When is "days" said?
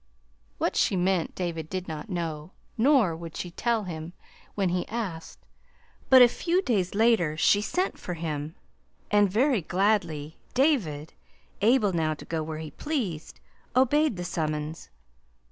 6.63-6.95